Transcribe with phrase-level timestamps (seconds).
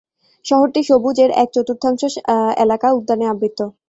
[0.45, 2.01] শহরটি সবুজ, এর এক চতুর্থাংশ
[2.63, 3.59] এলাকা উদ্যানে আবৃত।